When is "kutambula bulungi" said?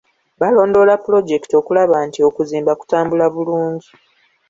2.79-3.89